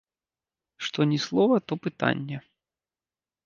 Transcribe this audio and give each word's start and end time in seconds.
Што 0.87 1.07
ні 1.11 1.19
слова, 1.27 1.55
то 1.69 1.73
пытанне. 1.87 2.37